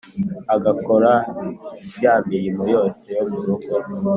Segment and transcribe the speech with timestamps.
[0.55, 1.11] agakora
[2.03, 3.71] ya mirimo yose yo mu rugo,